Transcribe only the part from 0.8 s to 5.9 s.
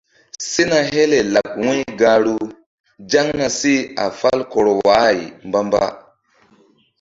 hele laɓ wu̧y gahru zaŋna seh a fal kɔr wa-ay mbamba.